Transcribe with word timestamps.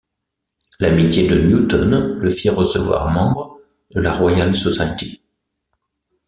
L'amitié 0.79 1.27
de 1.27 1.37
Newton 1.39 2.17
le 2.19 2.29
fit 2.31 2.49
recevoir 2.49 3.11
membre 3.11 3.59
de 3.91 4.01
la 4.01 4.11
Royal 4.11 4.55
Society. 4.55 5.21